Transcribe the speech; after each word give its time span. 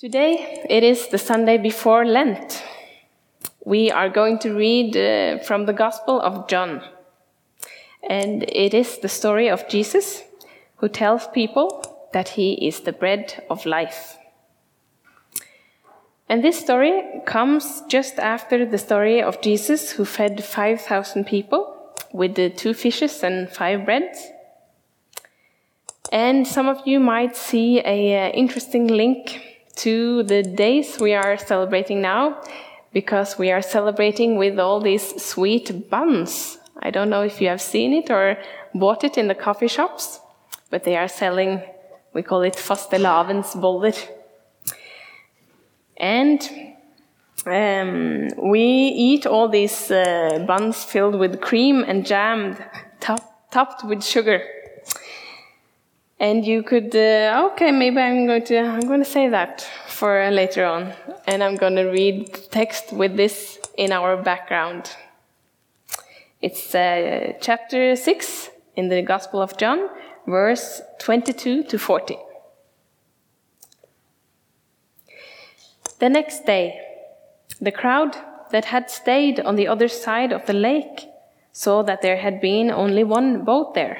Today 0.00 0.64
it 0.70 0.84
is 0.84 1.08
the 1.08 1.18
Sunday 1.18 1.58
before 1.58 2.04
Lent. 2.04 2.62
We 3.64 3.90
are 3.90 4.08
going 4.08 4.38
to 4.38 4.54
read 4.54 4.96
uh, 4.96 5.42
from 5.42 5.66
the 5.66 5.72
Gospel 5.72 6.20
of 6.20 6.46
John. 6.46 6.82
And 8.08 8.44
it 8.44 8.74
is 8.74 8.98
the 8.98 9.08
story 9.08 9.48
of 9.50 9.68
Jesus 9.68 10.22
who 10.76 10.88
tells 10.88 11.26
people 11.26 11.82
that 12.12 12.28
he 12.28 12.64
is 12.64 12.82
the 12.82 12.92
bread 12.92 13.44
of 13.50 13.66
life. 13.66 14.16
And 16.28 16.44
this 16.44 16.60
story 16.60 17.02
comes 17.26 17.82
just 17.88 18.20
after 18.20 18.64
the 18.64 18.78
story 18.78 19.20
of 19.20 19.40
Jesus 19.40 19.90
who 19.90 20.04
fed 20.04 20.44
5,000 20.44 21.24
people 21.26 21.74
with 22.12 22.36
the 22.36 22.50
two 22.50 22.72
fishes 22.72 23.24
and 23.24 23.50
five 23.50 23.84
breads. 23.84 24.28
And 26.12 26.46
some 26.46 26.68
of 26.68 26.86
you 26.86 27.00
might 27.00 27.34
see 27.34 27.80
a 27.80 28.28
uh, 28.28 28.30
interesting 28.30 28.86
link 28.86 29.57
to 29.78 30.22
the 30.24 30.42
days 30.42 30.98
we 31.00 31.14
are 31.14 31.38
celebrating 31.38 32.00
now 32.02 32.42
because 32.92 33.38
we 33.38 33.50
are 33.52 33.62
celebrating 33.62 34.36
with 34.36 34.58
all 34.58 34.80
these 34.80 35.22
sweet 35.22 35.88
buns. 35.88 36.58
I 36.80 36.90
don't 36.90 37.10
know 37.10 37.22
if 37.22 37.40
you 37.40 37.48
have 37.48 37.60
seen 37.60 37.92
it 37.92 38.10
or 38.10 38.38
bought 38.74 39.04
it 39.04 39.16
in 39.16 39.28
the 39.28 39.34
coffee 39.34 39.68
shops, 39.68 40.20
but 40.70 40.84
they 40.84 40.96
are 40.96 41.08
selling, 41.08 41.62
we 42.12 42.22
call 42.22 42.42
it 42.42 42.54
fastelavnsboller. 42.54 43.96
And 45.96 46.40
um, 47.46 48.28
we 48.50 48.60
eat 48.60 49.26
all 49.26 49.48
these 49.48 49.90
uh, 49.90 50.44
buns 50.46 50.84
filled 50.84 51.18
with 51.18 51.40
cream 51.40 51.84
and 51.86 52.04
jam, 52.04 52.56
top, 53.00 53.50
topped 53.50 53.84
with 53.84 54.02
sugar 54.02 54.42
and 56.20 56.44
you 56.44 56.62
could 56.62 56.94
uh, 56.96 57.48
okay 57.52 57.70
maybe 57.70 57.98
i'm 57.98 58.26
going 58.26 58.44
to 58.44 58.58
i'm 58.58 58.80
going 58.80 59.02
to 59.02 59.10
say 59.10 59.28
that 59.28 59.62
for 59.86 60.30
later 60.30 60.64
on. 60.64 60.92
And 61.26 61.42
i'm 61.42 61.56
going 61.56 61.76
to 61.76 61.84
read 61.84 62.50
text 62.50 62.92
with 62.92 63.16
this 63.16 63.58
in 63.76 63.92
our 63.92 64.16
background. 64.16 64.90
It's 66.40 66.74
uh, 66.74 67.32
chapter 67.40 67.96
6 67.96 68.50
in 68.76 68.88
the 68.88 69.02
gospel 69.02 69.42
of 69.42 69.56
john 69.56 69.88
verse 70.26 70.80
22 71.00 71.64
to 71.64 71.78
40 71.78 72.16
the 75.98 76.08
next 76.08 76.46
day 76.46 76.80
the 77.60 77.72
crowd 77.72 78.16
that 78.52 78.66
had 78.66 78.88
stayed 78.88 79.40
on 79.40 79.56
the 79.56 79.66
other 79.66 79.88
side 79.88 80.32
of 80.32 80.46
the 80.46 80.52
lake 80.52 81.08
saw 81.52 81.82
that 81.82 82.02
there 82.02 82.18
had 82.18 82.40
been 82.40 82.70
only 82.70 83.02
one 83.02 83.44
boat 83.44 83.74
there 83.74 83.98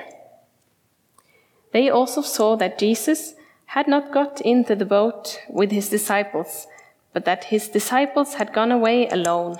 they 1.79 1.89
also 1.89 2.23
saw 2.23 2.57
that 2.57 2.77
Jesus 2.77 3.35
had 3.67 3.87
not 3.87 4.13
got 4.13 4.41
into 4.41 4.75
the 4.75 4.85
boat 4.85 5.41
with 5.49 5.71
his 5.71 5.89
disciples, 5.89 6.67
but 7.13 7.25
that 7.25 7.45
his 7.53 7.69
disciples 7.69 8.35
had 8.35 8.53
gone 8.53 8.73
away 8.73 9.07
alone. 9.11 9.59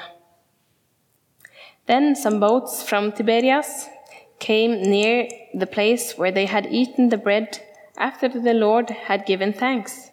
Then 1.87 2.17
some 2.17 2.41
boats 2.41 2.83
from 2.83 3.13
Tiberias 3.13 3.87
came 4.41 4.83
near 4.83 5.29
the 5.55 5.69
place 5.77 6.19
where 6.19 6.33
they 6.33 6.47
had 6.47 6.67
eaten 6.67 7.09
the 7.09 7.25
bread 7.27 7.61
after 7.97 8.29
the 8.29 8.53
Lord 8.53 8.91
had 8.91 9.25
given 9.25 9.53
thanks. 9.53 10.11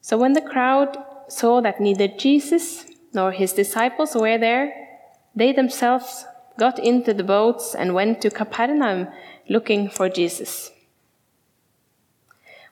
So 0.00 0.18
when 0.18 0.32
the 0.32 0.48
crowd 0.52 0.96
saw 1.28 1.60
that 1.60 1.80
neither 1.80 2.08
Jesus 2.08 2.86
nor 3.12 3.30
his 3.30 3.52
disciples 3.52 4.16
were 4.16 4.38
there, 4.38 4.74
they 5.36 5.52
themselves 5.52 6.26
got 6.58 6.78
into 6.78 7.12
the 7.12 7.24
boats 7.24 7.74
and 7.74 7.94
went 7.94 8.20
to 8.22 8.30
Capernaum 8.30 9.08
looking 9.48 9.88
for 9.88 10.08
Jesus. 10.08 10.70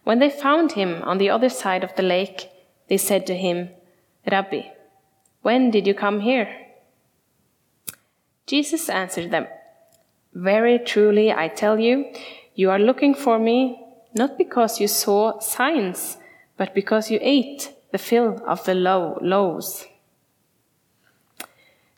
When 0.04 0.18
they 0.18 0.30
found 0.30 0.72
him 0.72 1.02
on 1.02 1.18
the 1.18 1.30
other 1.30 1.48
side 1.48 1.84
of 1.84 1.94
the 1.94 2.02
lake, 2.02 2.50
they 2.88 2.96
said 2.96 3.26
to 3.26 3.36
him, 3.36 3.70
Rabbi, 4.30 4.62
when 5.42 5.70
did 5.70 5.86
you 5.86 5.94
come 5.94 6.20
here? 6.20 6.48
Jesus 8.46 8.88
answered 8.88 9.30
them, 9.30 9.46
Very 10.34 10.78
truly 10.78 11.32
I 11.32 11.48
tell 11.48 11.78
you, 11.78 12.12
you 12.54 12.70
are 12.70 12.78
looking 12.78 13.14
for 13.14 13.38
me 13.38 13.78
not 14.14 14.36
because 14.36 14.80
you 14.80 14.88
saw 14.88 15.38
signs, 15.40 16.18
but 16.56 16.74
because 16.74 17.10
you 17.10 17.18
ate 17.22 17.72
the 17.92 17.98
fill 17.98 18.42
of 18.46 18.64
the 18.64 18.74
loaves. 18.74 19.86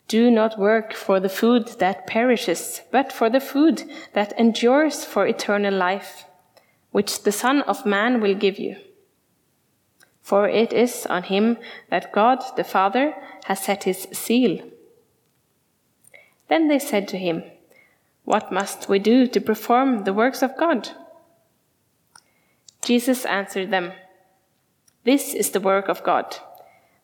Do 0.07 0.29
not 0.29 0.59
work 0.59 0.93
for 0.93 1.19
the 1.19 1.29
food 1.29 1.67
that 1.79 2.05
perishes, 2.05 2.81
but 2.91 3.11
for 3.11 3.29
the 3.29 3.39
food 3.39 3.83
that 4.13 4.37
endures 4.39 5.03
for 5.03 5.25
eternal 5.25 5.73
life, 5.73 6.25
which 6.91 7.23
the 7.23 7.31
Son 7.31 7.61
of 7.63 7.85
Man 7.85 8.21
will 8.21 8.35
give 8.35 8.59
you. 8.59 8.77
For 10.21 10.47
it 10.47 10.73
is 10.73 11.05
on 11.07 11.23
him 11.23 11.57
that 11.89 12.11
God 12.11 12.43
the 12.55 12.63
Father 12.63 13.15
has 13.45 13.63
set 13.63 13.83
his 13.83 14.07
seal. 14.11 14.59
Then 16.49 16.67
they 16.67 16.79
said 16.79 17.07
to 17.09 17.17
him, 17.17 17.43
What 18.23 18.51
must 18.51 18.87
we 18.87 18.99
do 18.99 19.27
to 19.27 19.41
perform 19.41 20.03
the 20.03 20.13
works 20.13 20.41
of 20.41 20.57
God? 20.57 20.89
Jesus 22.83 23.25
answered 23.25 23.71
them, 23.71 23.91
This 25.03 25.33
is 25.33 25.51
the 25.51 25.59
work 25.59 25.89
of 25.89 26.03
God, 26.03 26.37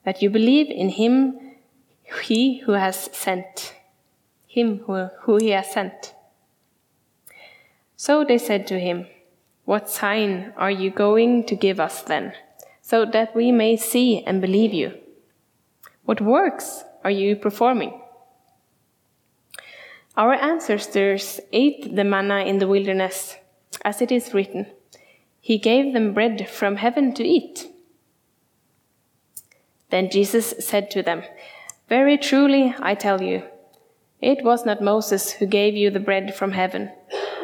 that 0.04 0.22
you 0.22 0.30
believe 0.30 0.70
in 0.70 0.90
him 0.90 1.51
he 2.20 2.60
who 2.60 2.74
has 2.74 3.10
sent, 3.14 3.76
him 4.48 4.80
who, 4.80 5.08
who 5.22 5.38
he 5.38 5.50
has 5.50 5.72
sent. 5.72 6.14
So 7.96 8.24
they 8.24 8.38
said 8.38 8.68
to 8.68 8.80
him, 8.80 9.08
What 9.66 9.90
sign 9.90 10.54
are 10.58 10.72
you 10.72 10.90
going 10.90 11.46
to 11.46 11.56
give 11.56 11.80
us 11.80 12.02
then, 12.02 12.34
so 12.82 13.06
that 13.06 13.36
we 13.36 13.52
may 13.52 13.78
see 13.78 14.24
and 14.24 14.42
believe 14.42 14.74
you? 14.74 14.98
What 16.06 16.20
works 16.20 16.84
are 17.04 17.12
you 17.12 17.36
performing? 17.36 18.02
Our 20.18 20.34
ancestors 20.34 21.40
ate 21.54 21.96
the 21.96 22.04
manna 22.04 22.40
in 22.40 22.58
the 22.58 22.68
wilderness, 22.68 23.38
as 23.86 24.02
it 24.02 24.12
is 24.12 24.34
written, 24.34 24.66
He 25.40 25.58
gave 25.58 25.94
them 25.94 26.14
bread 26.14 26.50
from 26.50 26.76
heaven 26.76 27.14
to 27.14 27.24
eat. 27.24 27.68
Then 29.90 30.10
Jesus 30.10 30.54
said 30.60 30.92
to 30.92 31.04
them, 31.04 31.24
very 31.92 32.18
truly, 32.18 32.74
I 32.80 32.96
tell 32.96 33.22
you, 33.22 33.44
it 34.22 34.46
was 34.46 34.66
not 34.66 34.82
Moses 34.82 35.34
who 35.34 35.46
gave 35.46 35.76
you 35.76 35.90
the 35.90 36.00
bread 36.00 36.34
from 36.34 36.54
heaven, 36.54 36.90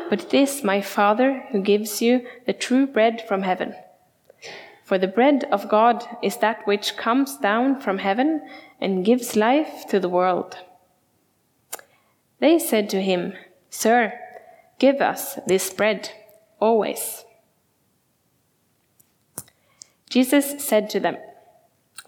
but 0.10 0.24
it 0.24 0.34
is 0.34 0.64
my 0.64 0.80
Father 0.80 1.44
who 1.52 1.60
gives 1.60 2.02
you 2.02 2.26
the 2.46 2.54
true 2.54 2.88
bread 2.88 3.22
from 3.28 3.42
heaven. 3.42 3.76
For 4.86 4.98
the 4.98 5.14
bread 5.18 5.44
of 5.52 5.68
God 5.68 6.06
is 6.24 6.38
that 6.38 6.66
which 6.66 6.96
comes 6.96 7.36
down 7.36 7.82
from 7.82 7.98
heaven 7.98 8.42
and 8.80 9.04
gives 9.04 9.36
life 9.36 9.84
to 9.90 10.00
the 10.00 10.08
world. 10.08 10.56
They 12.40 12.58
said 12.58 12.90
to 12.92 13.02
him, 13.02 13.34
Sir, 13.70 14.14
give 14.80 15.02
us 15.02 15.40
this 15.46 15.74
bread 15.74 16.10
always. 16.62 17.26
Jesus 20.10 20.64
said 20.64 20.90
to 20.92 21.02
them, 21.02 21.18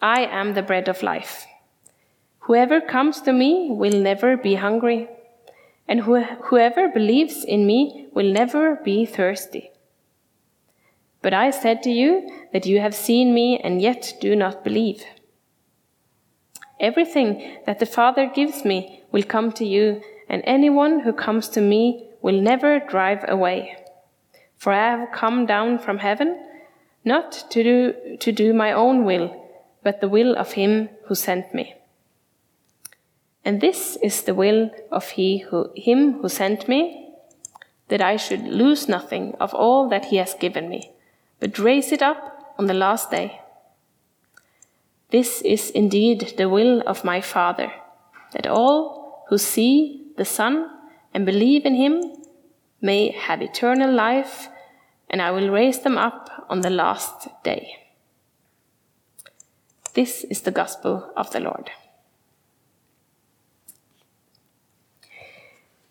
I 0.01 0.21
am 0.21 0.53
the 0.53 0.63
bread 0.63 0.87
of 0.87 1.03
life. 1.03 1.48
Whoever 2.41 2.81
comes 2.81 3.21
to 3.21 3.33
me 3.33 3.69
will 3.69 4.01
never 4.01 4.35
be 4.35 4.55
hungry, 4.55 5.07
and 5.87 6.01
whoever 6.01 6.87
believes 6.87 7.43
in 7.43 7.65
me 7.65 8.07
will 8.13 8.31
never 8.31 8.75
be 8.75 9.05
thirsty. 9.05 9.71
But 11.21 11.33
I 11.33 11.51
said 11.51 11.83
to 11.83 11.91
you 11.91 12.29
that 12.53 12.65
you 12.65 12.79
have 12.79 12.95
seen 12.95 13.33
me 13.33 13.59
and 13.59 13.81
yet 13.81 14.13
do 14.21 14.35
not 14.35 14.63
believe. 14.63 15.03
Everything 16.79 17.57
that 17.65 17.79
the 17.79 17.85
Father 17.85 18.31
gives 18.33 18.63
me 18.63 19.03
will 19.11 19.23
come 19.23 19.51
to 19.53 19.65
you, 19.65 20.01
and 20.29 20.41
anyone 20.45 21.01
who 21.01 21.11
comes 21.11 21.49
to 21.49 21.61
me 21.61 22.09
will 22.21 22.39
never 22.39 22.79
drive 22.79 23.25
away. 23.27 23.75
For 24.57 24.71
I 24.71 24.97
have 24.97 25.11
come 25.11 25.45
down 25.45 25.79
from 25.79 25.97
heaven, 25.97 26.39
not 27.03 27.31
to 27.51 27.63
do, 27.63 28.17
to 28.17 28.31
do 28.31 28.53
my 28.53 28.71
own 28.71 29.03
will, 29.03 29.35
but 29.83 29.99
the 29.99 30.09
will 30.09 30.35
of 30.35 30.53
him 30.53 30.89
who 31.05 31.15
sent 31.15 31.53
me. 31.53 31.75
And 33.49 33.61
this 33.61 33.97
is 34.03 34.21
the 34.21 34.35
will 34.35 34.69
of 34.91 35.09
he 35.17 35.39
who, 35.39 35.71
him 35.75 36.21
who 36.21 36.29
sent 36.29 36.67
me, 36.67 37.09
that 37.87 37.99
I 37.99 38.15
should 38.15 38.43
lose 38.43 38.87
nothing 38.87 39.33
of 39.39 39.55
all 39.55 39.89
that 39.89 40.05
he 40.05 40.17
has 40.17 40.35
given 40.35 40.69
me, 40.69 40.91
but 41.39 41.57
raise 41.57 41.91
it 41.91 42.03
up 42.03 42.53
on 42.59 42.67
the 42.67 42.75
last 42.75 43.09
day. 43.09 43.41
This 45.09 45.41
is 45.41 45.71
indeed 45.71 46.35
the 46.37 46.47
will 46.47 46.83
of 46.85 47.03
my 47.03 47.21
Father, 47.21 47.73
that 48.33 48.45
all 48.45 49.25
who 49.29 49.39
see 49.39 50.05
the 50.15 50.25
Son 50.25 50.69
and 51.11 51.25
believe 51.25 51.65
in 51.65 51.73
him 51.73 52.03
may 52.81 53.09
have 53.09 53.41
eternal 53.41 53.91
life, 53.91 54.49
and 55.09 55.23
I 55.23 55.31
will 55.31 55.49
raise 55.49 55.79
them 55.79 55.97
up 55.97 56.45
on 56.49 56.61
the 56.61 56.69
last 56.69 57.27
day. 57.43 57.77
This 59.95 60.23
is 60.25 60.41
the 60.41 60.51
gospel 60.51 61.11
of 61.17 61.31
the 61.31 61.39
Lord. 61.39 61.71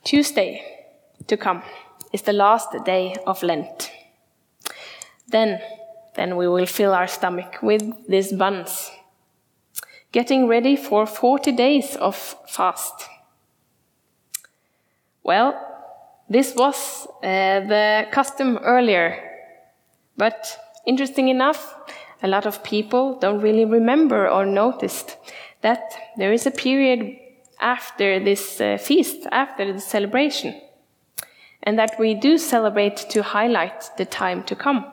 Tuesday 0.09 0.63
to 1.27 1.37
come 1.37 1.63
is 2.15 2.23
the 2.23 2.33
last 2.33 2.71
day 2.87 3.15
of 3.27 3.43
Lent. 3.43 3.91
Then, 5.27 5.61
then 6.15 6.39
we 6.39 6.49
will 6.49 6.65
fill 6.65 6.95
our 6.95 7.07
stomach 7.07 7.59
with 7.63 7.83
these 8.09 8.33
buns. 8.33 8.91
Getting 10.11 10.49
ready 10.49 10.77
for 10.77 11.05
40 11.05 11.53
days 11.53 11.95
of 11.97 12.17
fast. 12.49 13.07
Well, 15.23 15.53
this 16.31 16.55
was 16.57 17.07
uh, 17.23 17.69
the 17.69 18.07
custom 18.11 18.57
earlier, 18.63 19.15
but 20.17 20.59
interesting 20.87 21.29
enough, 21.29 21.75
a 22.23 22.29
lot 22.29 22.47
of 22.47 22.65
people 22.65 23.19
don't 23.19 23.43
really 23.43 23.67
remember 23.67 24.27
or 24.27 24.47
noticed 24.47 25.19
that 25.61 25.83
there 26.17 26.33
is 26.33 26.47
a 26.47 26.51
period 26.51 27.28
after 27.61 28.21
this 28.21 28.61
uh, 28.61 28.77
feast, 28.79 29.27
after 29.33 29.73
the 29.73 29.81
celebration, 29.81 30.61
and 31.63 31.79
that 31.79 31.99
we 31.99 32.15
do 32.15 32.39
celebrate 32.39 32.97
to 33.11 33.23
highlight 33.23 33.91
the 33.97 34.05
time 34.05 34.43
to 34.45 34.55
come. 34.55 34.85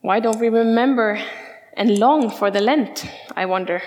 Why 0.00 0.20
don't 0.20 0.38
we 0.40 0.48
remember 0.48 1.20
and 1.76 1.98
long 1.98 2.30
for 2.30 2.50
the 2.50 2.60
Lent, 2.60 3.06
I 3.36 3.46
wonder? 3.46 3.82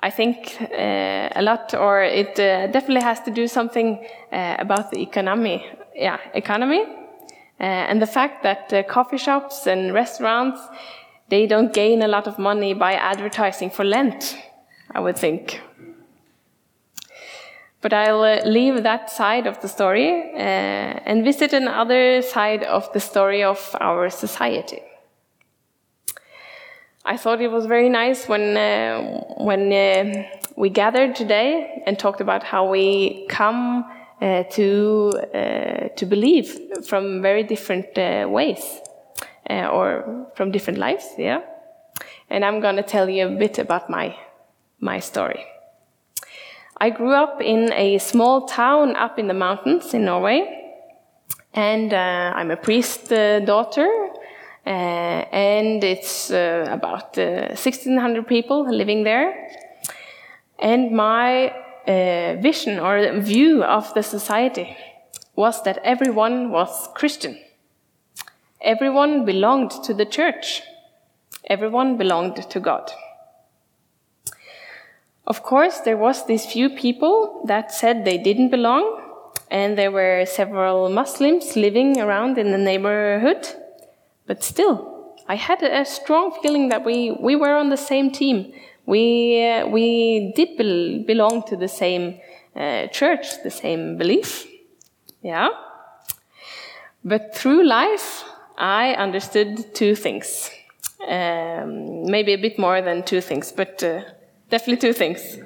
I 0.00 0.10
think 0.10 0.56
uh, 0.60 1.28
a 1.34 1.42
lot, 1.42 1.74
or 1.74 2.02
it 2.02 2.38
uh, 2.38 2.68
definitely 2.68 3.02
has 3.02 3.20
to 3.22 3.30
do 3.32 3.48
something 3.48 4.06
uh, 4.32 4.56
about 4.58 4.90
the 4.90 5.00
economy. 5.00 5.66
Yeah, 5.94 6.18
economy, 6.34 6.82
uh, 6.82 7.64
and 7.64 8.00
the 8.00 8.06
fact 8.06 8.44
that 8.44 8.72
uh, 8.72 8.84
coffee 8.84 9.18
shops 9.18 9.66
and 9.66 9.92
restaurants 9.92 10.60
they 11.28 11.46
don't 11.46 11.72
gain 11.72 12.02
a 12.02 12.08
lot 12.08 12.26
of 12.26 12.38
money 12.38 12.74
by 12.74 12.94
advertising 12.94 13.70
for 13.70 13.84
Lent. 13.84 14.36
I 14.90 15.00
would 15.00 15.18
think. 15.18 15.60
But 17.80 17.92
I'll 17.92 18.22
uh, 18.22 18.40
leave 18.44 18.82
that 18.82 19.10
side 19.10 19.46
of 19.46 19.60
the 19.60 19.68
story 19.68 20.32
and 20.34 21.24
visit 21.24 21.52
another 21.52 22.22
side 22.22 22.64
of 22.64 22.92
the 22.92 23.00
story 23.00 23.44
of 23.44 23.76
our 23.80 24.10
society. 24.10 24.82
I 27.04 27.16
thought 27.16 27.40
it 27.40 27.50
was 27.50 27.66
very 27.66 27.88
nice 27.88 28.28
when 28.28 28.56
uh, 28.56 29.00
when 29.38 29.72
uh, 29.72 30.24
we 30.56 30.68
gathered 30.68 31.14
today 31.14 31.82
and 31.86 31.98
talked 31.98 32.20
about 32.20 32.42
how 32.42 32.68
we 32.68 33.26
come 33.28 33.84
uh, 34.20 34.42
to 34.42 35.12
uh, 35.32 35.88
to 35.96 36.04
believe 36.04 36.58
from 36.86 37.22
very 37.22 37.44
different 37.44 37.96
uh, 37.96 38.26
ways 38.28 38.80
uh, 39.50 39.68
or 39.68 40.26
from 40.34 40.50
different 40.50 40.78
lives. 40.78 41.06
Yeah, 41.16 41.40
and 42.30 42.44
I'm 42.44 42.60
to 42.76 42.82
tell 42.82 43.08
you 43.08 43.26
a 43.26 43.30
bit 43.30 43.58
about 43.58 43.90
my 43.90 44.16
my 44.80 45.00
story. 45.00 45.44
I 46.80 46.90
grew 46.90 47.12
up 47.12 47.40
in 47.40 47.72
a 47.72 47.98
small 47.98 48.46
town 48.46 48.96
up 48.96 49.18
in 49.18 49.26
the 49.26 49.34
mountains 49.34 49.94
in 49.94 50.04
Norway, 50.04 50.76
and 51.54 51.92
I'm 51.92 52.50
a 52.50 52.56
priest 52.56 53.08
daughter 53.08 54.08
uh, 54.68 55.24
and 55.32 55.82
it's 55.82 56.30
uh, 56.30 56.66
about 56.68 57.16
1,600 57.16 58.18
uh, 58.18 58.28
people 58.28 58.68
living 58.70 59.02
there. 59.02 59.48
And 60.58 60.90
my 60.90 61.54
vision 62.42 62.78
or 62.78 63.18
view 63.20 63.64
of 63.64 63.94
the 63.94 64.02
society 64.02 64.76
was 65.36 65.62
that 65.62 65.78
everyone 65.84 66.50
was 66.50 66.90
Christian. 66.94 67.38
Everyone 68.60 69.24
belonged 69.24 69.70
to 69.84 69.94
the 69.94 70.06
church. 70.06 70.62
Everyone 71.48 71.96
belonged 71.96 72.36
to 72.50 72.60
God. 72.60 72.90
Of 75.26 75.42
course, 75.42 75.80
there 75.80 75.96
was 75.96 76.26
these 76.26 76.46
few 76.46 76.70
people 76.70 77.42
that 77.46 77.72
said 77.72 78.04
they 78.04 78.18
didn't 78.18 78.50
belong, 78.50 79.02
and 79.50 79.76
there 79.76 79.90
were 79.90 80.24
several 80.26 80.88
Muslims 80.88 81.56
living 81.56 82.00
around 82.00 82.38
in 82.38 82.50
the 82.50 82.58
neighborhood 82.58 83.46
but 84.28 84.44
still, 84.44 85.16
I 85.26 85.36
had 85.36 85.62
a 85.62 85.84
strong 85.86 86.38
feeling 86.42 86.68
that 86.68 86.84
we, 86.84 87.10
we 87.10 87.34
were 87.34 87.56
on 87.56 87.70
the 87.70 87.78
same 87.78 88.10
team. 88.12 88.52
We, 88.84 89.42
uh, 89.42 89.66
we 89.66 90.32
did 90.36 90.58
be 90.58 91.02
belong 91.06 91.44
to 91.48 91.56
the 91.56 91.66
same 91.66 92.20
uh, 92.54 92.88
church, 92.88 93.42
the 93.42 93.50
same 93.50 93.96
belief. 93.96 94.46
Yeah. 95.22 95.48
But 97.02 97.34
through 97.34 97.66
life, 97.66 98.24
I 98.58 98.94
understood 98.94 99.74
two 99.74 99.94
things. 99.94 100.50
Um, 101.06 102.10
maybe 102.10 102.32
a 102.34 102.38
bit 102.38 102.58
more 102.58 102.82
than 102.82 103.04
two 103.04 103.20
things, 103.20 103.52
but 103.52 103.82
uh, 103.84 104.02
definitely 104.50 104.78
two 104.78 104.92
things. 104.92 105.38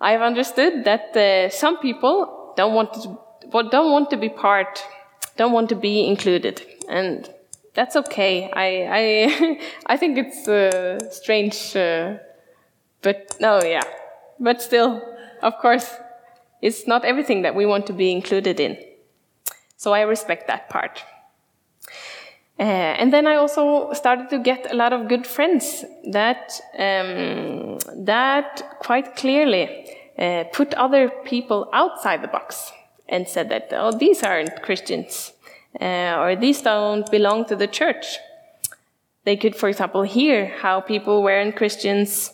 I've 0.00 0.22
understood 0.22 0.84
that 0.84 1.16
uh, 1.16 1.48
some 1.48 1.78
people 1.78 2.52
don't 2.56 2.74
want 2.74 2.92
to 2.94 3.18
don't 3.70 3.92
want 3.92 4.10
to 4.10 4.16
be 4.16 4.28
part, 4.28 4.82
don't 5.36 5.52
want 5.52 5.68
to 5.68 5.76
be 5.76 6.06
included 6.06 6.62
and 6.88 7.30
that's 7.74 7.96
okay. 7.96 8.50
I 8.52 8.88
I 8.90 9.60
I 9.86 9.96
think 9.96 10.18
it's 10.18 10.48
uh, 10.48 10.98
strange, 11.10 11.76
uh, 11.76 12.18
but 13.02 13.36
no, 13.40 13.62
yeah, 13.62 13.84
but 14.40 14.60
still, 14.60 15.00
of 15.42 15.58
course, 15.58 15.94
it's 16.60 16.86
not 16.86 17.04
everything 17.04 17.42
that 17.42 17.54
we 17.54 17.66
want 17.66 17.86
to 17.86 17.92
be 17.92 18.10
included 18.10 18.60
in. 18.60 18.76
So 19.76 19.92
I 19.92 20.02
respect 20.02 20.46
that 20.48 20.68
part. 20.68 21.02
Uh, 22.62 22.94
and 23.00 23.12
then 23.12 23.26
I 23.26 23.34
also 23.34 23.92
started 23.92 24.30
to 24.30 24.38
get 24.38 24.70
a 24.70 24.76
lot 24.76 24.92
of 24.92 25.08
good 25.08 25.26
friends 25.26 25.84
that 26.12 26.60
um, 26.78 27.78
that 28.04 28.62
quite 28.78 29.16
clearly 29.16 29.66
uh, 30.16 30.44
put 30.52 30.72
other 30.74 31.10
people 31.24 31.68
outside 31.72 32.22
the 32.22 32.28
box 32.28 32.70
and 33.08 33.26
said 33.26 33.48
that 33.48 33.72
oh 33.72 33.90
these 33.98 34.22
aren't 34.22 34.62
Christians 34.62 35.32
uh, 35.80 36.14
or 36.20 36.36
these 36.36 36.62
don't 36.62 37.10
belong 37.10 37.46
to 37.46 37.56
the 37.56 37.66
church. 37.66 38.18
They 39.24 39.36
could, 39.36 39.56
for 39.56 39.68
example, 39.68 40.02
hear 40.02 40.46
how 40.46 40.80
people 40.80 41.22
weren't 41.22 41.56
Christians, 41.56 42.32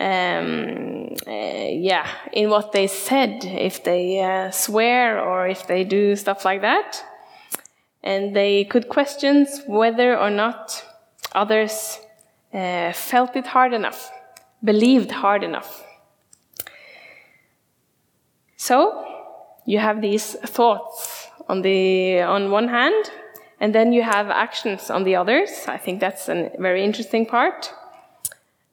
um, 0.00 1.16
uh, 1.26 1.68
yeah, 1.90 2.06
in 2.32 2.50
what 2.50 2.70
they 2.70 2.86
said, 2.86 3.44
if 3.44 3.82
they 3.82 4.20
uh, 4.20 4.50
swear 4.52 5.20
or 5.20 5.48
if 5.48 5.66
they 5.66 5.82
do 5.84 6.14
stuff 6.16 6.44
like 6.44 6.60
that. 6.62 7.04
And 8.02 8.34
they 8.34 8.64
could 8.64 8.88
question 8.88 9.46
whether 9.66 10.18
or 10.18 10.30
not 10.30 10.84
others 11.34 11.98
uh, 12.54 12.92
felt 12.92 13.36
it 13.36 13.46
hard 13.46 13.72
enough, 13.74 14.10
believed 14.62 15.10
hard 15.10 15.42
enough. 15.42 15.84
So, 18.56 19.04
you 19.66 19.78
have 19.78 20.00
these 20.00 20.34
thoughts 20.34 21.28
on 21.48 21.62
the 21.62 22.20
on 22.22 22.50
one 22.50 22.68
hand, 22.68 23.10
and 23.60 23.74
then 23.74 23.92
you 23.92 24.02
have 24.02 24.30
actions 24.30 24.90
on 24.90 25.04
the 25.04 25.16
others. 25.16 25.50
I 25.66 25.76
think 25.76 26.00
that's 26.00 26.28
a 26.28 26.50
very 26.58 26.84
interesting 26.84 27.26
part. 27.26 27.72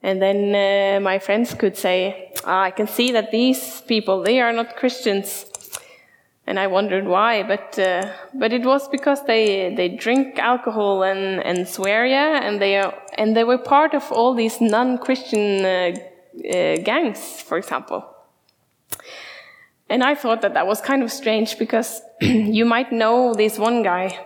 And 0.01 0.21
then 0.21 0.53
uh, 0.53 0.99
my 0.99 1.17
friends 1.19 1.53
could 1.55 1.75
say, 1.75 2.31
ah, 2.45 2.63
I 2.63 2.71
can 2.71 2.87
see 2.87 3.11
that 3.11 3.31
these 3.31 3.81
people, 3.81 4.21
they 4.21 4.39
are 4.39 4.53
not 4.53 4.75
Christians. 4.75 5.45
And 6.47 6.59
I 6.59 6.67
wondered 6.67 7.05
why, 7.05 7.41
but, 7.41 7.79
uh, 7.79 8.11
but 8.33 8.53
it 8.53 8.63
was 8.63 8.87
because 8.89 9.25
they, 9.25 9.73
they 9.75 9.89
drink 9.89 10.37
alcohol 10.37 11.01
and, 11.01 11.43
and 11.43 11.67
swear, 11.67 12.05
yeah, 12.05 12.39
and 12.43 12.61
they, 12.61 12.77
are, 12.77 12.93
and 13.17 13.35
they 13.35 13.43
were 13.43 13.57
part 13.57 13.95
of 13.95 14.11
all 14.11 14.35
these 14.35 14.61
non-Christian 14.61 15.65
uh, 15.65 15.95
uh 16.47 16.77
gangs, 16.83 17.41
for 17.41 17.57
example. 17.57 18.05
And 19.89 20.03
I 20.03 20.15
thought 20.15 20.41
that 20.41 20.53
that 20.53 20.67
was 20.67 20.81
kind 20.81 21.03
of 21.03 21.11
strange 21.11 21.57
because 21.57 22.01
you 22.21 22.65
might 22.65 22.91
know 22.91 23.33
this 23.33 23.57
one 23.57 23.83
guy 23.83 24.17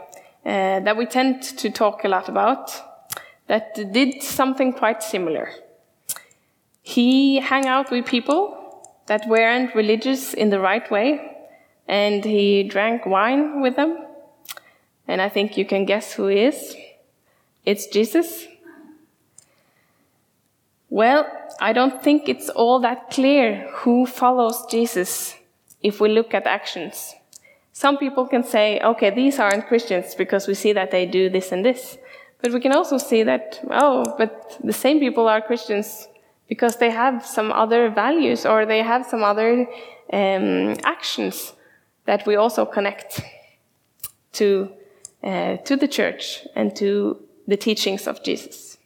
uh, 0.46 0.80
that 0.80 0.98
we 0.98 1.06
tend 1.06 1.44
to 1.44 1.70
talk 1.70 2.04
a 2.04 2.08
lot 2.08 2.30
about 2.30 2.72
that 3.48 3.76
did 3.92 4.24
something 4.24 4.72
quite 4.72 5.04
similar. 5.04 5.52
He 6.82 7.40
hung 7.40 7.66
out 7.66 7.92
with 7.92 8.06
people 8.06 8.56
that 9.08 9.28
weren't 9.28 9.76
religious 9.76 10.34
in 10.34 10.50
the 10.50 10.60
right 10.60 10.90
way, 10.90 11.39
and 11.90 12.24
he 12.24 12.64
drank 12.64 13.06
wine 13.08 13.62
with 13.62 13.76
them. 13.76 13.98
And 15.08 15.22
I 15.22 15.28
think 15.28 15.58
you 15.58 15.66
can 15.66 15.86
guess 15.86 16.14
who 16.14 16.28
he 16.28 16.42
is. 16.42 16.76
It's 17.66 17.88
Jesus. 17.88 18.48
Well, 20.92 21.28
I 21.60 21.74
don't 21.74 22.02
think 22.02 22.30
it's 22.30 22.50
all 22.50 22.80
that 22.82 23.10
clear 23.10 23.68
who 23.74 24.06
follows 24.06 24.66
Jesus 24.70 25.36
if 25.82 26.00
we 26.00 26.10
look 26.10 26.34
at 26.36 26.46
actions. 26.46 27.16
Some 27.74 27.98
people 27.98 28.28
can 28.28 28.44
say, 28.44 28.80
okay, 28.82 29.10
these 29.10 29.40
aren't 29.40 29.68
Christians 29.68 30.14
because 30.14 30.48
we 30.48 30.54
see 30.54 30.74
that 30.74 30.92
they 30.92 31.08
do 31.08 31.28
this 31.30 31.52
and 31.52 31.66
this. 31.66 31.98
But 32.42 32.54
we 32.54 32.60
can 32.60 32.72
also 32.72 32.98
see 33.00 33.24
that, 33.24 33.60
oh, 33.72 34.16
but 34.18 34.58
the 34.64 34.74
same 34.74 35.00
people 35.00 35.28
are 35.28 35.42
Christians 35.42 36.08
because 36.48 36.78
they 36.78 36.92
have 36.92 37.26
some 37.26 37.52
other 37.52 37.90
values 37.90 38.46
or 38.46 38.66
they 38.66 38.84
have 38.84 39.06
some 39.08 39.24
other 39.24 39.68
um, 40.14 40.76
actions 40.84 41.54
that 42.10 42.26
we 42.26 42.36
also 42.36 42.66
connect 42.66 43.22
to, 44.32 44.68
uh, 45.24 45.58
to 45.58 45.76
the 45.76 45.88
church 45.88 46.48
and 46.56 46.76
to 46.76 47.22
the 47.48 47.56
teachings 47.56 48.08
of 48.08 48.24
Jesus. 48.24 48.80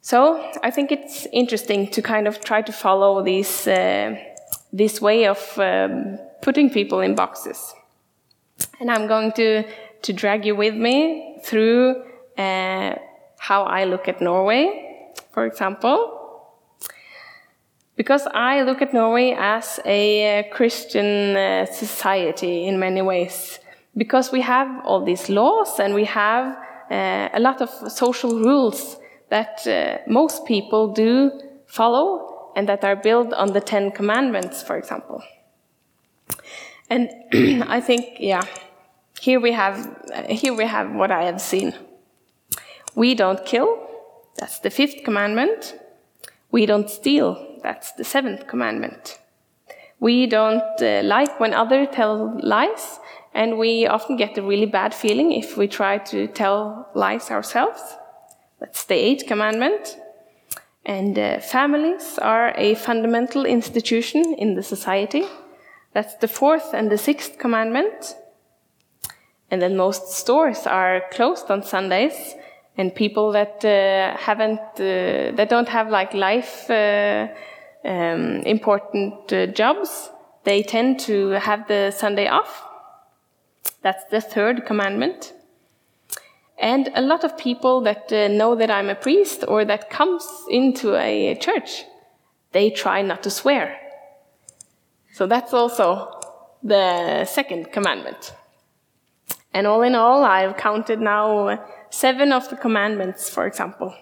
So 0.00 0.18
I 0.64 0.72
think 0.72 0.90
it's 0.90 1.28
interesting 1.32 1.88
to 1.92 2.02
kind 2.02 2.26
of 2.26 2.40
try 2.40 2.60
to 2.62 2.72
follow 2.72 3.22
this, 3.22 3.68
uh, 3.68 4.16
this 4.72 5.00
way 5.00 5.28
of 5.28 5.38
um, 5.58 6.18
putting 6.42 6.70
people 6.70 6.98
in 6.98 7.14
boxes. 7.14 7.72
And 8.80 8.90
I'm 8.90 9.06
going 9.06 9.30
to, 9.32 9.62
to 10.02 10.12
drag 10.12 10.44
you 10.44 10.56
with 10.56 10.74
me 10.74 11.38
through 11.44 12.02
uh, 12.36 12.96
how 13.38 13.62
I 13.62 13.84
look 13.84 14.08
at 14.08 14.20
Norway, 14.20 15.12
for 15.30 15.46
example. 15.46 16.25
Because 17.96 18.26
I 18.34 18.62
look 18.62 18.82
at 18.82 18.92
Norway 18.92 19.34
as 19.38 19.80
a 19.84 20.40
uh, 20.40 20.42
Christian 20.54 21.36
uh, 21.36 21.66
society 21.66 22.66
in 22.66 22.78
many 22.78 23.02
ways. 23.02 23.58
Because 23.96 24.30
we 24.30 24.42
have 24.42 24.68
all 24.84 25.04
these 25.04 25.30
laws 25.30 25.80
and 25.80 25.94
we 25.94 26.04
have 26.04 26.56
uh, 26.90 27.28
a 27.32 27.40
lot 27.40 27.62
of 27.62 27.70
social 27.90 28.38
rules 28.38 28.98
that 29.30 29.66
most 30.06 30.44
people 30.44 30.92
do 30.92 31.32
follow 31.66 32.52
and 32.54 32.68
that 32.68 32.84
are 32.84 32.96
built 32.96 33.32
on 33.32 33.52
the 33.52 33.60
Ten 33.60 33.90
Commandments, 33.90 34.62
for 34.62 34.76
example. 34.76 35.22
And 36.88 37.10
I 37.68 37.80
think, 37.80 38.16
yeah, 38.18 38.42
here 39.20 39.40
we 39.40 39.52
have 39.52 39.76
here 40.28 40.54
we 40.54 40.64
have 40.64 40.92
what 40.92 41.10
I 41.10 41.24
have 41.24 41.40
seen. 41.40 41.74
We 42.94 43.14
don't 43.14 43.44
kill. 43.44 43.78
That's 44.36 44.58
the 44.60 44.70
fifth 44.70 45.04
commandment. 45.04 45.78
We 46.50 46.66
don't 46.66 46.88
steal. 46.88 47.55
That's 47.66 47.90
the 47.90 48.04
seventh 48.04 48.46
commandment. 48.46 49.18
We 49.98 50.28
don't 50.28 50.80
uh, 50.80 51.00
like 51.02 51.40
when 51.40 51.52
others 51.52 51.88
tell 51.90 52.38
lies, 52.40 53.00
and 53.34 53.58
we 53.58 53.88
often 53.88 54.16
get 54.16 54.38
a 54.38 54.42
really 54.42 54.66
bad 54.66 54.94
feeling 54.94 55.32
if 55.32 55.56
we 55.56 55.66
try 55.66 55.98
to 55.98 56.28
tell 56.28 56.88
lies 56.94 57.28
ourselves. 57.28 57.82
That's 58.60 58.84
the 58.84 58.94
eighth 58.94 59.26
commandment. 59.26 59.98
And 60.84 61.18
uh, 61.18 61.40
families 61.40 62.18
are 62.18 62.54
a 62.56 62.76
fundamental 62.76 63.44
institution 63.44 64.22
in 64.38 64.54
the 64.54 64.62
society. 64.62 65.24
That's 65.92 66.14
the 66.18 66.28
fourth 66.28 66.72
and 66.72 66.88
the 66.88 66.98
sixth 66.98 67.36
commandment. 67.36 68.14
And 69.50 69.60
then 69.60 69.76
most 69.76 70.12
stores 70.12 70.68
are 70.68 71.02
closed 71.10 71.50
on 71.50 71.64
Sundays, 71.64 72.36
and 72.78 72.94
people 72.94 73.32
that 73.32 73.64
uh, 73.64 74.16
haven't, 74.16 74.60
uh, 74.78 75.34
that 75.34 75.48
don't 75.48 75.68
have 75.68 75.90
like 75.90 76.14
life 76.14 76.70
uh, 76.70 77.26
um, 77.86 78.42
important 78.42 79.32
uh, 79.32 79.46
jobs, 79.46 80.10
they 80.44 80.62
tend 80.62 81.00
to 81.00 81.30
have 81.30 81.68
the 81.68 81.90
Sunday 81.90 82.26
off. 82.28 82.64
That's 83.82 84.04
the 84.10 84.20
third 84.20 84.66
commandment. 84.66 85.32
And 86.58 86.90
a 86.94 87.02
lot 87.02 87.24
of 87.24 87.36
people 87.36 87.82
that 87.82 88.12
uh, 88.12 88.28
know 88.28 88.54
that 88.54 88.70
I'm 88.70 88.88
a 88.88 88.94
priest 88.94 89.44
or 89.46 89.64
that 89.64 89.90
comes 89.90 90.26
into 90.50 90.96
a 90.96 91.34
church, 91.36 91.84
they 92.52 92.70
try 92.70 93.02
not 93.02 93.22
to 93.24 93.30
swear. 93.30 93.78
So 95.12 95.26
that's 95.26 95.52
also 95.52 96.10
the 96.62 97.24
second 97.24 97.72
commandment. 97.72 98.34
And 99.52 99.66
all 99.66 99.82
in 99.82 99.94
all, 99.94 100.24
I've 100.24 100.56
counted 100.56 101.00
now 101.00 101.64
seven 101.90 102.32
of 102.32 102.48
the 102.50 102.56
commandments, 102.56 103.30
for 103.30 103.46
example. 103.46 103.94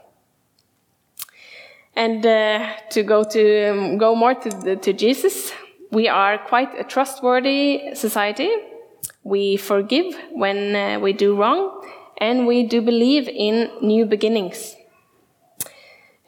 And 1.96 2.26
uh, 2.26 2.72
to 2.90 3.02
go 3.02 3.22
to 3.22 3.70
um, 3.70 3.98
go 3.98 4.14
more 4.16 4.34
to, 4.34 4.48
the, 4.48 4.76
to 4.76 4.92
Jesus, 4.92 5.52
we 5.92 6.08
are 6.08 6.38
quite 6.38 6.78
a 6.78 6.84
trustworthy 6.84 7.94
society. 7.94 8.50
We 9.22 9.56
forgive 9.56 10.14
when 10.32 10.74
uh, 10.74 10.98
we 10.98 11.12
do 11.12 11.36
wrong, 11.36 11.86
and 12.18 12.46
we 12.46 12.66
do 12.66 12.82
believe 12.82 13.28
in 13.28 13.70
new 13.80 14.06
beginnings. 14.06 14.76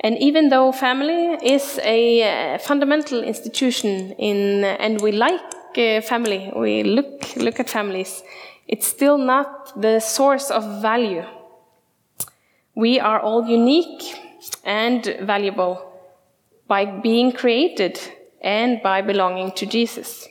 And 0.01 0.17
even 0.19 0.51
though 0.51 0.73
family 0.73 1.37
is 1.43 1.81
a 1.83 2.55
uh, 2.55 2.59
fundamental 2.59 3.25
institution 3.25 4.13
in, 4.13 4.63
uh, 4.63 4.77
and 4.79 5.01
we 5.01 5.11
like 5.11 5.41
uh, 5.77 6.01
family, 6.01 6.53
we 6.55 6.85
look 6.85 7.35
look 7.37 7.59
at 7.59 7.69
families, 7.69 8.23
it's 8.69 8.87
still 8.87 9.19
not 9.19 9.81
the 9.81 10.01
source 10.01 10.51
of 10.51 10.81
value. 10.81 11.25
We 12.75 13.01
are 13.01 13.19
all 13.19 13.47
unique 13.47 14.03
and 14.65 15.05
valuable 15.21 15.93
by 16.67 16.85
being 16.85 17.33
created 17.33 17.99
and 18.41 18.83
by 18.83 19.03
belonging 19.03 19.53
to 19.53 19.67
Jesus. 19.67 20.29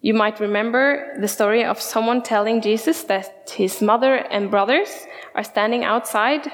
You 0.00 0.14
might 0.14 0.40
remember 0.40 1.16
the 1.20 1.28
story 1.28 1.64
of 1.64 1.80
someone 1.80 2.22
telling 2.22 2.60
Jesus 2.60 3.02
that 3.04 3.50
his 3.56 3.82
mother 3.82 4.14
and 4.14 4.50
brothers 4.50 5.06
are 5.34 5.42
standing 5.42 5.84
outside, 5.84 6.50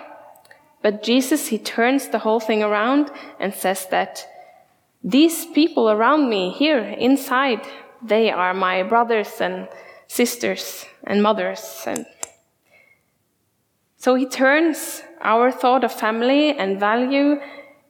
but 0.83 1.03
Jesus, 1.03 1.49
he 1.49 1.59
turns 1.59 2.09
the 2.09 2.21
whole 2.21 2.41
thing 2.41 2.63
around 2.63 3.11
and 3.39 3.53
says 3.55 3.87
that 3.91 4.27
these 5.03 5.45
people 5.47 5.91
around 5.91 6.31
me 6.31 6.51
here 6.51 6.81
inside, 6.81 7.61
they 8.03 8.31
are 8.31 8.55
my 8.55 8.83
brothers 8.83 9.41
and 9.41 9.69
sisters 10.07 10.87
and 11.05 11.23
mothers 11.23 11.85
and 11.87 12.07
so 14.05 14.17
he 14.17 14.27
turns 14.27 15.03
our 15.23 15.51
thought 15.51 15.83
of 15.83 15.91
family 15.91 16.51
and 16.59 16.79
value 16.79 17.41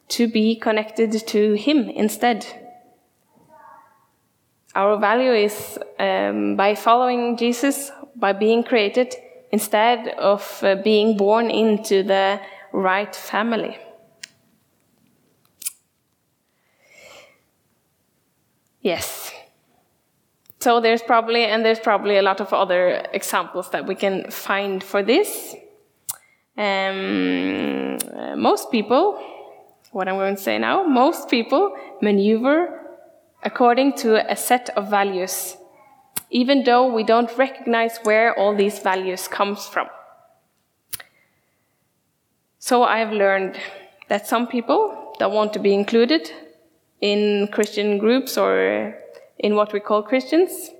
to 0.06 0.28
be 0.28 0.54
connected 0.54 1.10
to 1.26 1.54
him 1.54 1.88
instead. 1.88 2.46
Our 4.76 4.96
value 4.96 5.32
is 5.32 5.76
um, 5.98 6.54
by 6.54 6.76
following 6.76 7.36
Jesus, 7.36 7.90
by 8.14 8.32
being 8.32 8.62
created, 8.62 9.12
instead 9.50 10.06
of 10.16 10.60
uh, 10.62 10.76
being 10.84 11.16
born 11.16 11.50
into 11.50 12.04
the 12.04 12.40
right 12.72 13.16
family. 13.16 13.76
Yes. 18.82 19.32
So 20.60 20.78
there's 20.78 21.02
probably, 21.02 21.44
and 21.44 21.64
there's 21.64 21.80
probably 21.80 22.18
a 22.18 22.22
lot 22.22 22.40
of 22.40 22.52
other 22.52 23.04
examples 23.12 23.70
that 23.70 23.84
we 23.88 23.96
can 23.96 24.30
find 24.30 24.80
for 24.80 25.02
this. 25.02 25.56
Um, 26.56 27.98
most 28.40 28.70
people, 28.70 29.20
what 29.90 30.08
I'm 30.08 30.16
going 30.16 30.36
to 30.36 30.42
say 30.42 30.58
now, 30.58 30.84
most 30.84 31.28
people 31.28 31.76
maneuver 32.00 32.80
according 33.42 33.92
to 33.92 34.30
a 34.30 34.36
set 34.36 34.70
of 34.76 34.88
values, 34.88 35.56
even 36.30 36.64
though 36.64 36.92
we 36.92 37.04
don't 37.04 37.30
recognize 37.36 37.98
where 38.04 38.38
all 38.38 38.54
these 38.56 38.78
values 38.78 39.28
comes 39.28 39.66
from. 39.66 39.88
So 42.58 42.82
I've 42.82 43.12
learned 43.12 43.58
that 44.08 44.26
some 44.26 44.46
people 44.46 45.14
don't 45.18 45.34
want 45.34 45.52
to 45.52 45.58
be 45.58 45.74
included 45.74 46.30
in 47.00 47.48
Christian 47.48 47.98
groups 47.98 48.38
or 48.38 48.96
in 49.38 49.54
what 49.54 49.72
we 49.72 49.80
call 49.80 50.02
Christians. 50.02 50.70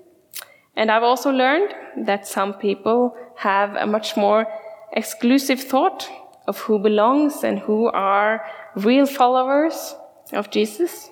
And 0.76 0.90
I've 0.90 1.02
also 1.02 1.30
learned 1.30 1.74
that 2.06 2.26
some 2.26 2.54
people 2.54 3.14
have 3.36 3.76
a 3.76 3.86
much 3.86 4.16
more 4.16 4.46
exclusive 4.94 5.60
thought 5.60 6.08
of 6.46 6.58
who 6.60 6.78
belongs 6.78 7.44
and 7.44 7.58
who 7.58 7.88
are 7.88 8.44
real 8.76 9.06
followers 9.06 9.94
of 10.32 10.50
Jesus. 10.50 11.10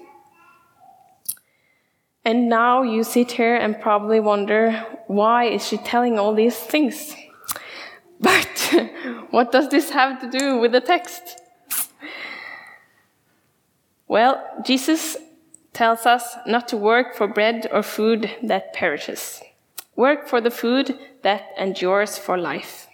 And 2.24 2.48
now 2.48 2.82
you 2.82 3.02
sit 3.02 3.32
here 3.32 3.56
and 3.56 3.80
probably 3.80 4.20
wonder 4.20 4.72
why 5.08 5.44
is 5.44 5.66
she 5.66 5.76
telling 5.76 6.18
all 6.18 6.34
these 6.34 6.56
things? 6.56 7.14
But 8.20 8.72
what 9.30 9.50
does 9.50 9.68
this 9.68 9.90
have 9.90 10.20
to 10.20 10.30
do 10.30 10.58
with 10.58 10.70
the 10.70 10.80
text? 10.80 11.40
Well, 14.06 14.40
Jesus 14.64 15.16
tells 15.72 16.06
us 16.06 16.36
not 16.46 16.68
to 16.68 16.76
work 16.76 17.16
for 17.16 17.26
bread 17.26 17.66
or 17.72 17.82
food 17.82 18.30
that 18.44 18.74
perishes. 18.74 19.42
Work 19.96 20.28
for 20.28 20.40
the 20.40 20.52
food 20.52 20.96
that 21.22 21.46
endures 21.58 22.16
for 22.16 22.38
life. 22.38 22.86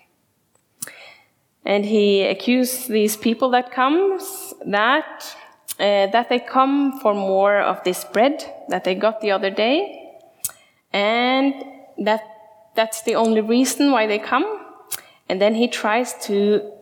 And 1.65 1.85
he 1.85 2.23
accused 2.23 2.88
these 2.88 3.17
people 3.17 3.50
that 3.50 3.73
comes 3.73 4.55
that 4.67 5.37
uh, 5.79 6.07
that 6.11 6.29
they 6.29 6.41
come 6.41 6.99
for 7.00 7.15
more 7.15 7.61
of 7.61 7.85
this 7.85 8.05
bread 8.05 8.43
that 8.69 8.85
they 8.85 8.95
got 8.95 9.21
the 9.21 9.31
other 9.31 9.50
day, 9.50 10.17
and 10.93 11.55
that 11.99 12.23
that's 12.75 13.03
the 13.03 13.17
only 13.17 13.41
reason 13.41 13.91
why 13.93 14.07
they 14.07 14.19
come. 14.19 14.45
And 15.29 15.41
then 15.41 15.55
he 15.55 15.69
tries 15.69 16.15
to 16.27 16.73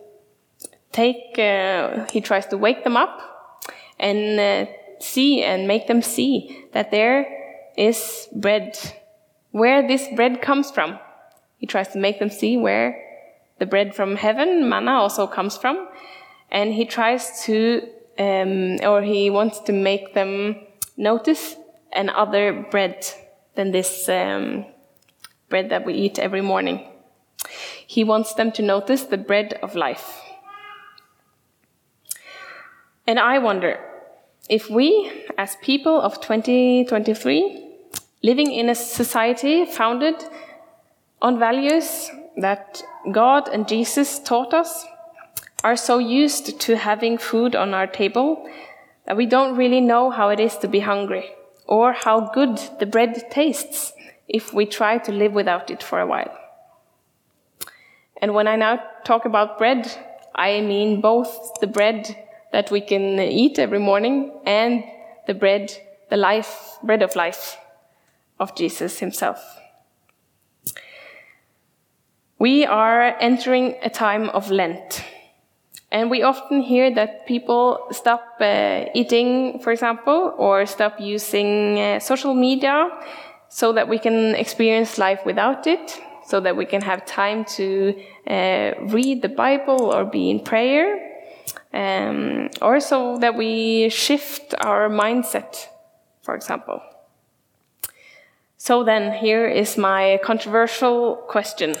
take, 0.91 1.37
uh, 1.37 2.05
he 2.11 2.21
tries 2.21 2.45
to 2.47 2.57
wake 2.57 2.83
them 2.83 2.95
up 2.95 3.19
and 3.99 4.39
uh, 4.39 4.71
see 4.99 5.43
and 5.43 5.67
make 5.67 5.87
them 5.87 6.01
see 6.01 6.65
that 6.73 6.91
there 6.91 7.27
is 7.75 8.27
bread, 8.31 8.77
where 9.51 9.87
this 9.87 10.07
bread 10.15 10.41
comes 10.41 10.71
from. 10.71 10.97
He 11.57 11.67
tries 11.67 11.89
to 11.89 11.97
make 11.99 12.19
them 12.19 12.29
see 12.29 12.57
where 12.57 13.03
the 13.59 13.65
bread 13.65 13.95
from 13.95 14.15
heaven, 14.15 14.69
manna, 14.69 14.91
also 14.91 15.27
comes 15.27 15.57
from. 15.57 15.87
And 16.51 16.73
he 16.73 16.85
tries 16.85 17.43
to, 17.45 17.81
um, 18.17 18.77
or 18.83 19.01
he 19.01 19.29
wants 19.29 19.59
to 19.61 19.73
make 19.73 20.13
them 20.13 20.55
notice 20.95 21.55
another 21.93 22.65
bread 22.71 23.05
than 23.55 23.71
this 23.71 24.07
um, 24.09 24.65
bread 25.49 25.69
that 25.69 25.85
we 25.85 25.93
eat 25.93 26.19
every 26.19 26.41
morning. 26.41 26.87
He 27.85 28.03
wants 28.03 28.33
them 28.33 28.51
to 28.53 28.61
notice 28.61 29.03
the 29.03 29.17
bread 29.17 29.59
of 29.61 29.75
life. 29.75 30.21
And 33.05 33.19
I 33.19 33.39
wonder 33.39 33.79
if 34.49 34.69
we, 34.69 35.11
as 35.37 35.55
people 35.61 35.99
of 36.01 36.19
2023, 36.21 37.65
living 38.23 38.51
in 38.51 38.69
a 38.69 38.75
society 38.75 39.65
founded 39.65 40.15
on 41.21 41.39
values 41.39 42.09
that 42.37 42.83
God 43.11 43.47
and 43.47 43.67
Jesus 43.67 44.19
taught 44.19 44.53
us, 44.53 44.85
are 45.63 45.75
so 45.75 45.97
used 45.97 46.59
to 46.61 46.77
having 46.77 47.17
food 47.17 47.55
on 47.55 47.73
our 47.73 47.87
table 47.87 48.47
that 49.05 49.17
we 49.17 49.25
don't 49.25 49.57
really 49.57 49.81
know 49.81 50.11
how 50.11 50.29
it 50.29 50.39
is 50.39 50.57
to 50.57 50.67
be 50.67 50.79
hungry 50.79 51.31
or 51.65 51.93
how 51.93 52.29
good 52.33 52.57
the 52.79 52.85
bread 52.85 53.29
tastes 53.31 53.93
if 54.27 54.53
we 54.53 54.65
try 54.65 54.97
to 54.99 55.11
live 55.11 55.33
without 55.33 55.71
it 55.71 55.81
for 55.81 55.99
a 55.99 56.05
while. 56.05 56.31
And 58.21 58.33
when 58.33 58.47
I 58.47 58.55
now 58.55 58.81
talk 59.03 59.25
about 59.25 59.57
bread, 59.57 59.91
I 60.35 60.61
mean 60.61 61.01
both 61.01 61.59
the 61.59 61.67
bread 61.67 62.15
that 62.51 62.71
we 62.71 62.81
can 62.81 63.19
eat 63.19 63.59
every 63.59 63.79
morning 63.79 64.31
and 64.45 64.83
the 65.25 65.33
bread, 65.33 65.73
the 66.09 66.17
life, 66.17 66.77
bread 66.83 67.01
of 67.01 67.15
life 67.15 67.57
of 68.39 68.55
Jesus 68.55 68.99
himself. 68.99 69.39
We 72.39 72.65
are 72.65 73.15
entering 73.19 73.75
a 73.81 73.89
time 73.89 74.29
of 74.29 74.51
Lent. 74.51 75.03
And 75.91 76.11
we 76.11 76.21
often 76.21 76.61
hear 76.61 76.93
that 76.93 77.25
people 77.25 77.87
stop 77.91 78.21
uh, 78.41 78.85
eating, 78.93 79.59
for 79.59 79.71
example, 79.71 80.35
or 80.37 80.65
stop 80.65 80.99
using 80.99 81.79
uh, 81.79 81.99
social 81.99 82.33
media 82.33 82.89
so 83.49 83.71
that 83.73 83.87
we 83.87 83.97
can 83.97 84.35
experience 84.35 84.97
life 84.97 85.21
without 85.25 85.65
it, 85.65 85.99
so 86.25 86.41
that 86.41 86.57
we 86.57 86.65
can 86.65 86.81
have 86.81 87.05
time 87.05 87.45
to 87.45 87.95
uh, 88.29 88.73
read 88.81 89.21
the 89.21 89.29
Bible 89.29 89.93
or 89.93 90.03
be 90.03 90.29
in 90.29 90.41
prayer, 90.41 90.99
um, 91.73 92.49
or 92.61 92.81
so 92.81 93.17
that 93.19 93.35
we 93.35 93.87
shift 93.89 94.53
our 94.59 94.89
mindset, 94.89 95.67
for 96.21 96.35
example. 96.35 96.81
So 98.57 98.83
then, 98.83 99.13
here 99.13 99.47
is 99.47 99.77
my 99.77 100.19
controversial 100.21 101.15
question. 101.29 101.75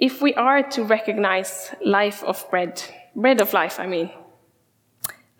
If 0.00 0.22
we 0.22 0.32
are 0.32 0.62
to 0.62 0.82
recognize 0.82 1.74
life 1.84 2.24
of 2.24 2.48
bread, 2.50 2.82
bread 3.14 3.38
of 3.38 3.52
life, 3.52 3.78
I 3.78 3.86
mean, 3.86 4.10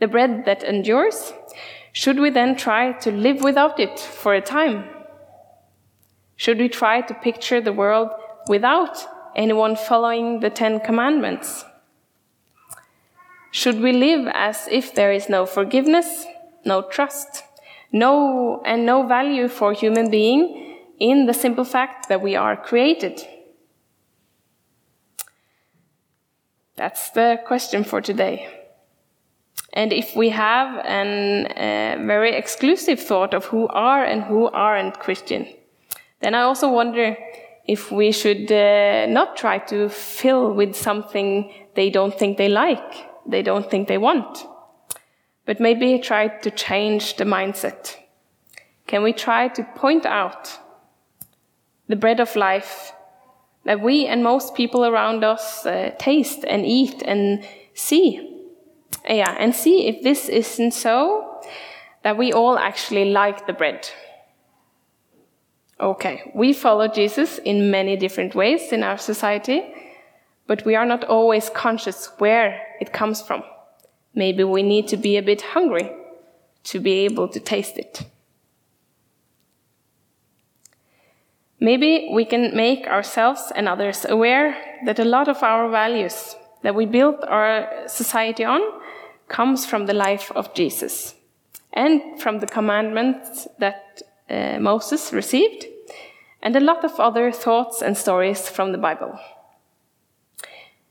the 0.00 0.06
bread 0.06 0.44
that 0.44 0.62
endures, 0.62 1.32
should 1.92 2.20
we 2.20 2.28
then 2.28 2.56
try 2.56 2.92
to 2.92 3.10
live 3.10 3.42
without 3.42 3.80
it 3.80 3.98
for 3.98 4.34
a 4.34 4.42
time? 4.42 4.84
Should 6.36 6.58
we 6.58 6.68
try 6.68 7.00
to 7.00 7.14
picture 7.14 7.62
the 7.62 7.72
world 7.72 8.10
without 8.48 8.98
anyone 9.34 9.76
following 9.76 10.40
the 10.40 10.50
Ten 10.50 10.78
Commandments? 10.80 11.64
Should 13.52 13.80
we 13.80 13.92
live 13.92 14.28
as 14.34 14.68
if 14.70 14.94
there 14.94 15.10
is 15.10 15.30
no 15.30 15.46
forgiveness, 15.46 16.26
no 16.66 16.82
trust, 16.82 17.44
no 17.92 18.60
and 18.66 18.84
no 18.84 19.06
value 19.06 19.48
for 19.48 19.72
human 19.72 20.10
being 20.10 20.76
in 20.98 21.24
the 21.24 21.32
simple 21.32 21.64
fact 21.64 22.10
that 22.10 22.20
we 22.20 22.36
are 22.36 22.58
created? 22.58 23.26
That's 26.80 27.10
the 27.10 27.38
question 27.46 27.84
for 27.84 28.00
today. 28.00 28.36
And 29.72 29.92
if 29.92 30.16
we 30.16 30.30
have 30.30 30.68
a 30.86 31.96
very 32.12 32.32
exclusive 32.34 32.98
thought 32.98 33.34
of 33.34 33.44
who 33.44 33.68
are 33.68 34.04
and 34.04 34.22
who 34.22 34.48
aren't 34.48 34.98
Christian, 34.98 35.46
then 36.20 36.34
I 36.34 36.42
also 36.42 36.72
wonder 36.72 37.16
if 37.66 37.92
we 37.92 38.12
should 38.12 38.50
uh, 38.50 39.06
not 39.06 39.36
try 39.36 39.58
to 39.72 39.88
fill 39.90 40.54
with 40.54 40.74
something 40.74 41.52
they 41.74 41.90
don't 41.90 42.18
think 42.18 42.38
they 42.38 42.48
like, 42.48 42.92
they 43.26 43.42
don't 43.42 43.70
think 43.70 43.86
they 43.86 43.98
want 43.98 44.46
but 45.50 45.58
maybe 45.58 45.98
try 45.98 46.28
to 46.28 46.48
change 46.52 47.16
the 47.16 47.24
mindset. 47.24 47.96
Can 48.86 49.02
we 49.02 49.12
try 49.12 49.48
to 49.48 49.64
point 49.74 50.06
out 50.06 50.58
the 51.88 51.96
bread 51.96 52.20
of 52.20 52.36
life 52.36 52.92
that 53.70 53.80
we 53.80 54.04
and 54.04 54.24
most 54.24 54.56
people 54.56 54.84
around 54.84 55.22
us 55.22 55.64
uh, 55.64 55.94
taste 55.96 56.44
and 56.48 56.66
eat 56.66 57.02
and 57.02 57.46
see? 57.72 58.04
Yeah, 59.08 59.36
and 59.38 59.54
see 59.54 59.86
if 59.86 60.02
this 60.02 60.28
isn't 60.28 60.72
so, 60.72 61.40
that 62.02 62.18
we 62.18 62.32
all 62.32 62.58
actually 62.58 63.12
like 63.12 63.46
the 63.46 63.52
bread. 63.52 63.88
Okay, 65.78 66.32
we 66.34 66.52
follow 66.52 66.88
Jesus 66.88 67.38
in 67.38 67.70
many 67.70 67.96
different 67.96 68.34
ways 68.34 68.72
in 68.72 68.82
our 68.82 68.98
society, 68.98 69.62
but 70.48 70.64
we 70.64 70.74
are 70.74 70.84
not 70.84 71.04
always 71.04 71.48
conscious 71.50 72.10
where 72.18 72.60
it 72.80 72.92
comes 72.92 73.22
from. 73.22 73.44
Maybe 74.16 74.42
we 74.42 74.64
need 74.64 74.88
to 74.88 74.96
be 74.96 75.16
a 75.16 75.22
bit 75.22 75.42
hungry 75.42 75.92
to 76.64 76.80
be 76.80 77.04
able 77.04 77.28
to 77.28 77.38
taste 77.38 77.78
it. 77.78 78.02
Maybe 81.60 82.08
we 82.12 82.24
can 82.24 82.56
make 82.56 82.86
ourselves 82.86 83.52
and 83.54 83.68
others 83.68 84.06
aware 84.08 84.56
that 84.86 84.98
a 84.98 85.04
lot 85.04 85.28
of 85.28 85.42
our 85.42 85.68
values 85.68 86.34
that 86.62 86.74
we 86.74 86.86
build 86.86 87.16
our 87.28 87.68
society 87.86 88.44
on 88.44 88.60
comes 89.28 89.66
from 89.66 89.86
the 89.86 89.92
life 89.92 90.32
of 90.34 90.54
Jesus 90.54 91.14
and 91.72 92.20
from 92.20 92.40
the 92.40 92.46
commandments 92.46 93.46
that 93.58 94.02
uh, 94.28 94.58
Moses 94.58 95.12
received, 95.12 95.66
and 96.42 96.56
a 96.56 96.60
lot 96.60 96.84
of 96.84 96.98
other 96.98 97.30
thoughts 97.30 97.82
and 97.82 97.96
stories 97.96 98.48
from 98.48 98.72
the 98.72 98.78
Bible. 98.78 99.18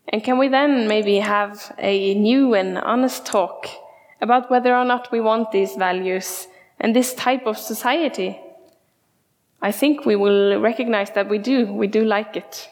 And 0.08 0.24
can 0.24 0.38
we 0.38 0.48
then 0.48 0.88
maybe 0.88 1.20
have 1.20 1.76
a 1.78 2.14
new 2.16 2.54
and 2.54 2.78
honest 2.78 3.26
talk 3.26 3.68
about 4.22 4.50
whether 4.50 4.76
or 4.76 4.86
not 4.86 5.12
we 5.12 5.22
want 5.22 5.52
these 5.52 5.76
values 5.76 6.48
and 6.80 6.96
this 6.96 7.14
type 7.14 7.46
of 7.46 7.58
society? 7.58 8.40
I 9.62 9.72
think 9.72 10.06
we 10.06 10.16
will 10.16 10.60
recognize 10.60 11.12
that 11.12 11.30
we 11.30 11.38
do. 11.38 11.72
We 11.72 11.88
do 11.88 12.06
like 12.06 12.36
it. 12.36 12.70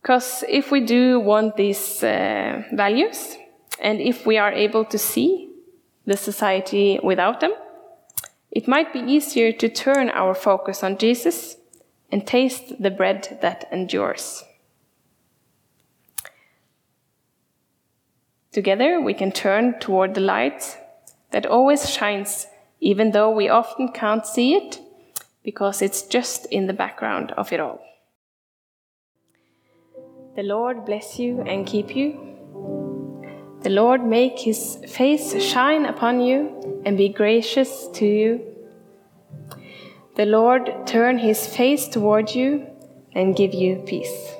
Because 0.00 0.42
if 0.48 0.70
we 0.70 0.80
do 0.80 1.20
want 1.20 1.56
these 1.56 2.02
uh, 2.02 2.62
values, 2.72 3.36
and 3.80 4.00
if 4.00 4.26
we 4.26 4.38
are 4.38 4.52
able 4.52 4.84
to 4.86 4.98
see 4.98 5.50
the 6.06 6.16
society 6.16 6.98
without 7.02 7.40
them, 7.40 7.52
it 8.50 8.68
might 8.68 8.92
be 8.92 9.00
easier 9.00 9.52
to 9.52 9.68
turn 9.68 10.10
our 10.10 10.34
focus 10.34 10.82
on 10.82 10.98
Jesus 10.98 11.56
and 12.10 12.26
taste 12.26 12.82
the 12.82 12.90
bread 12.90 13.38
that 13.40 13.68
endures. 13.72 14.44
Together, 18.52 19.00
we 19.00 19.14
can 19.14 19.32
turn 19.32 19.78
toward 19.78 20.14
the 20.14 20.20
light 20.20 20.76
that 21.30 21.46
always 21.46 21.88
shines, 21.88 22.46
even 22.82 23.12
though 23.12 23.30
we 23.30 23.48
often 23.48 23.92
can't 23.92 24.26
see 24.26 24.54
it, 24.54 24.80
because 25.44 25.80
it's 25.80 26.02
just 26.02 26.46
in 26.46 26.66
the 26.66 26.72
background 26.72 27.30
of 27.36 27.52
it 27.52 27.60
all. 27.60 27.80
The 30.34 30.42
Lord 30.42 30.84
bless 30.84 31.18
you 31.18 31.42
and 31.42 31.64
keep 31.64 31.94
you. 31.94 32.18
The 33.62 33.70
Lord 33.70 34.04
make 34.04 34.40
his 34.40 34.78
face 34.88 35.40
shine 35.40 35.86
upon 35.86 36.20
you 36.20 36.82
and 36.84 36.96
be 36.96 37.08
gracious 37.08 37.86
to 37.94 38.04
you. 38.04 38.40
The 40.16 40.26
Lord 40.26 40.84
turn 40.84 41.18
his 41.18 41.46
face 41.46 41.86
toward 41.86 42.34
you 42.34 42.66
and 43.14 43.36
give 43.36 43.54
you 43.54 43.76
peace. 43.86 44.34